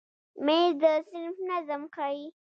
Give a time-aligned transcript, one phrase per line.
[0.45, 2.23] مېز د صنف نظم ښیي.